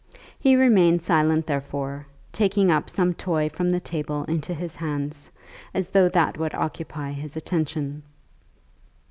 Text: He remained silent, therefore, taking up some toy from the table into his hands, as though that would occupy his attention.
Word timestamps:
He 0.39 0.55
remained 0.55 1.03
silent, 1.03 1.45
therefore, 1.45 2.07
taking 2.31 2.71
up 2.71 2.89
some 2.89 3.13
toy 3.13 3.49
from 3.49 3.69
the 3.69 3.79
table 3.79 4.23
into 4.23 4.51
his 4.51 4.75
hands, 4.75 5.29
as 5.75 5.89
though 5.89 6.09
that 6.09 6.39
would 6.39 6.55
occupy 6.55 7.11
his 7.11 7.35
attention. 7.37 8.01